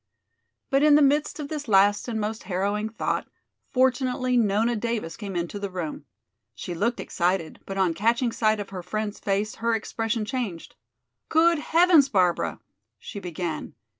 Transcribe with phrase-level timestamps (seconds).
[0.71, 3.27] But in the midst of this last and most harrowing thought,
[3.69, 6.05] fortunately Nona Davis came into the room.
[6.55, 10.73] She looked excited, but on catching sight of her friend's face her expression changed.
[11.29, 12.59] "Good heavens, Barbara!"
[12.97, 13.75] she began.